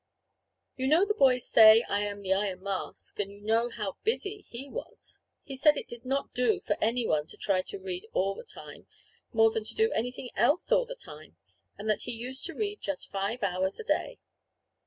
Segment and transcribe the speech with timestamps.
[0.77, 4.39] "You know the boys say I am the Iron Mask, and you know how busy
[4.41, 8.33] he was." He said it did not do for anyone to try to read all
[8.33, 8.87] the time,
[9.31, 11.37] more than to do anything else all the time;
[11.77, 14.17] and that he used to read just five hours a day.